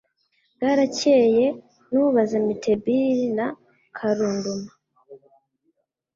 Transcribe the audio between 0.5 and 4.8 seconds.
Bwarakeye nu baza Mitebili na Karunduma